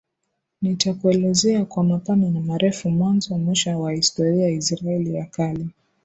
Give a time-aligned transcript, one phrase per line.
[0.61, 5.67] Nitakuelezea kwa mapana na marefu mwanzo mwisho wa historia ya Israeli ya Kale